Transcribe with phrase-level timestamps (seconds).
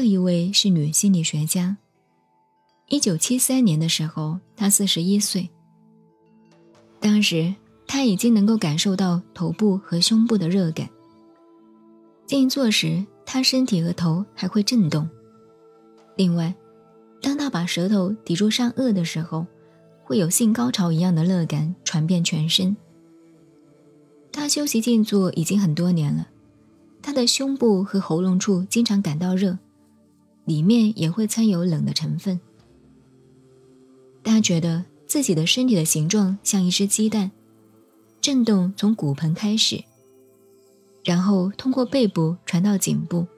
[0.00, 1.76] 这一位是女心理学家。
[2.88, 5.50] 一九七三年的时候，她四十一岁。
[6.98, 7.54] 当时
[7.86, 10.88] 她已经能够感受到头部和胸部的热感。
[12.24, 15.06] 静坐时，她身体和头还会震动。
[16.16, 16.54] 另外，
[17.20, 19.46] 当她把舌头抵住上颚的时候，
[20.02, 22.74] 会有性高潮一样的热感传遍全身。
[24.32, 26.26] 她休息静坐已经很多年了，
[27.02, 29.58] 她的胸部和喉咙处经常感到热，
[30.50, 32.40] 里面也会掺有冷的成分。
[34.24, 37.30] 他觉得自己的身体的形状像一只鸡蛋，
[38.20, 39.84] 震动从骨盆开始，
[41.04, 43.28] 然后通过背部传到颈部。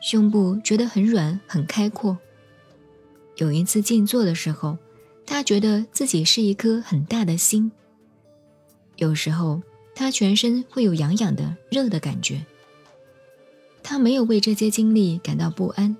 [0.00, 2.16] 胸部觉得很软很开阔。
[3.36, 4.78] 有一次静坐的时候，
[5.26, 7.70] 他觉得自己是一颗很大的心。
[8.96, 9.62] 有时候
[9.94, 12.42] 他全身会有痒痒的热的感觉。
[13.84, 15.96] 他没有为这些经历感到不安，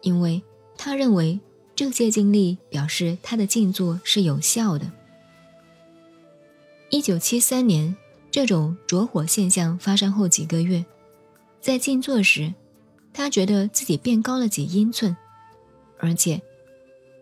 [0.00, 0.42] 因为
[0.76, 1.38] 他认为。
[1.74, 4.92] 这些经历表示他的静坐是有效的。
[6.90, 7.96] 一九七三年，
[8.30, 10.84] 这种着火现象发生后几个月，
[11.62, 12.52] 在静坐时，
[13.14, 15.16] 他觉得自己变高了几英寸，
[15.98, 16.40] 而且，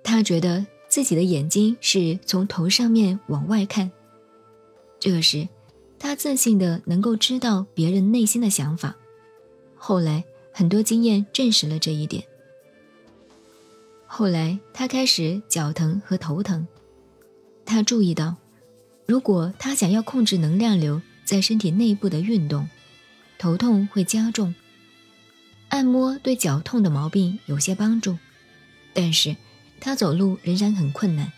[0.02, 3.90] 他觉得自己的眼睛是从头上面往外看。
[4.98, 5.48] 这时，
[5.96, 8.96] 他自信的能够知道别人内心的想法。
[9.82, 12.22] 后来，很多经验证实了这一点。
[14.06, 16.68] 后来，他开始脚疼和头疼。
[17.64, 18.36] 他注意到，
[19.06, 22.68] 如果他想要控制能量流在身体内部的运动，
[23.38, 24.54] 头痛会加重。
[25.70, 28.18] 按摩对脚痛的毛病有些帮助，
[28.92, 29.34] 但是
[29.80, 31.32] 他走路仍然很困难，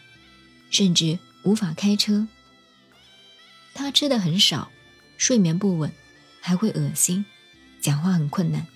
[0.69, 2.27] 甚至无法开车。
[3.73, 4.73] 他吃的很少，
[5.17, 5.93] 睡眠不稳，
[6.41, 7.25] 还会恶心，
[7.83, 8.67] 讲话很困难。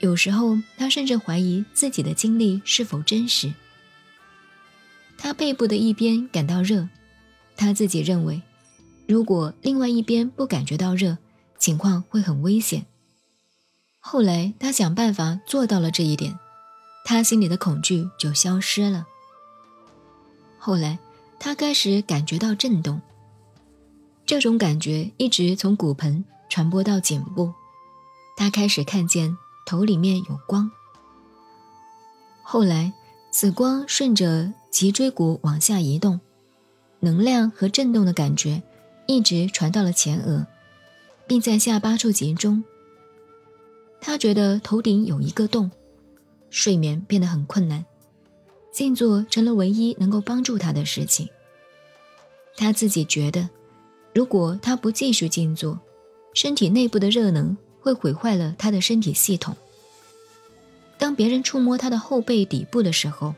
[0.00, 3.52] 有时候，他甚至怀疑自己的经历是否真实。
[5.18, 6.88] 他背部的一边感到热，
[7.54, 8.40] 他自己认为，
[9.06, 11.18] 如果另外一边不感觉到热，
[11.58, 12.86] 情况会很危险。
[13.98, 16.38] 后来，他想办法做到了这一点，
[17.04, 19.06] 他心里的恐惧就消失了。
[20.58, 20.98] 后来，
[21.38, 23.02] 他开始感觉到震动，
[24.24, 27.52] 这种感觉一直从骨盆传播到颈部，
[28.40, 29.36] 他开始看见。
[29.66, 30.68] 头里面有光。
[32.42, 32.92] 后来，
[33.30, 36.18] 此光顺着脊椎骨往下移动，
[36.98, 38.60] 能量和震动的感觉
[39.06, 40.44] 一直传到了前额，
[41.28, 42.64] 并在下巴处集中。
[44.00, 45.70] 他觉得头顶有一个洞，
[46.48, 47.84] 睡眠变得很困难，
[48.72, 51.28] 静坐成了唯一能够帮助他的事情。
[52.56, 53.48] 他自己觉得，
[54.14, 55.78] 如果他不继续静坐，
[56.34, 57.56] 身体内部的热能。
[57.80, 59.56] 会毁坏了他的身体系统。
[60.98, 63.34] 当别人触摸他的后背底部的时候，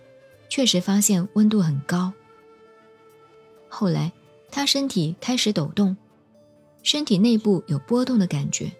[0.48, 2.12] 确实发现温度很高。
[3.68, 4.12] 后来，
[4.50, 5.96] 他身体开始抖动，
[6.82, 8.70] 身体内部有波动的感觉，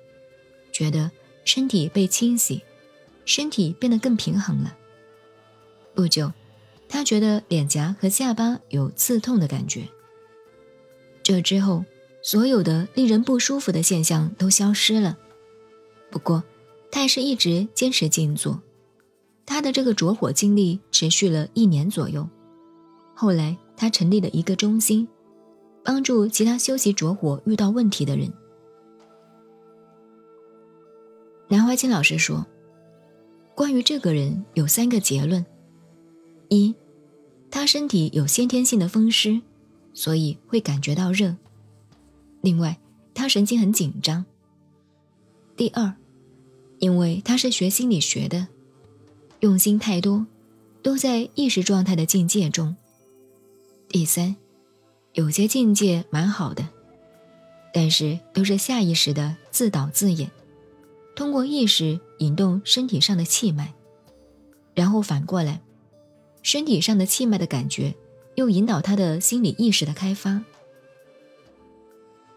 [0.73, 1.11] 觉得
[1.45, 2.63] 身体被清洗，
[3.25, 4.77] 身体变得更平衡了。
[5.95, 6.33] 不久，
[6.89, 9.89] 他觉得脸颊和下巴有刺痛的感觉。
[11.23, 11.85] 这之后，
[12.21, 15.17] 所有的令人不舒服的现象都消失了。
[16.13, 16.45] 不过，
[16.91, 18.61] 他还是一直坚持静坐。
[19.47, 22.29] 他的这个着火经历持续了一年左右。
[23.15, 25.09] 后来，他成立了一个中心，
[25.83, 28.31] 帮助其他修习着火遇到问题的人。
[31.49, 32.47] 南怀瑾老师说
[33.57, 35.45] ：“关于这个人有三个结论：
[36.49, 36.75] 一，
[37.51, 39.41] 他身体有先天性的风湿，
[39.95, 41.35] 所以会感觉到热；
[42.43, 42.79] 另外，
[43.15, 44.25] 他神经很紧张；
[45.57, 45.95] 第二。”
[46.83, 48.49] 因为他是学心理学的，
[49.39, 50.27] 用心太多，
[50.83, 52.75] 都在意识状态的境界中。
[53.89, 54.35] 第三，
[55.13, 56.69] 有些境界蛮好的，
[57.73, 60.29] 但是都是下意识的自导自演，
[61.15, 63.73] 通过意识引动身体上的气脉，
[64.75, 65.61] 然后反过来，
[66.43, 67.95] 身体上的气脉的感觉
[68.35, 70.43] 又引导他的心理意识的开发。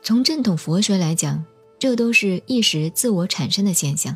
[0.03, 1.43] 从正统佛学来讲，
[1.79, 4.15] 这都是意识自我产生的现象。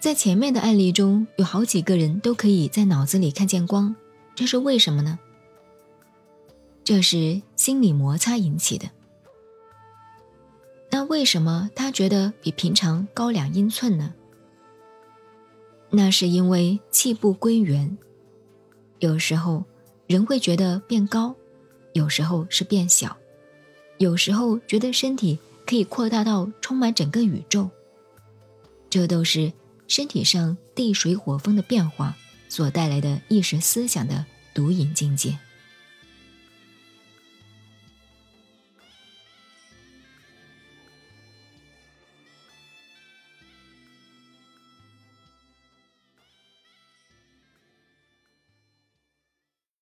[0.00, 3.94] 在前面的案例中有好几个人都可以在脑子里看见光，
[4.34, 5.18] 这是为什么呢？
[6.84, 8.88] 这是心理摩擦引起的。
[10.90, 14.14] 那为什么他觉得比平常高两英寸呢？
[15.90, 17.98] 那是因为气不归元。
[19.00, 19.64] 有时候
[20.06, 21.34] 人会觉得变高，
[21.92, 23.16] 有时候是变小，
[23.98, 27.68] 有时候觉得身体可以扩大到充满整个宇宙。
[28.88, 29.52] 这都是
[29.88, 32.16] 身体上地水火风的变化
[32.48, 34.24] 所带来的意识思想的
[34.54, 35.38] 毒瘾境界。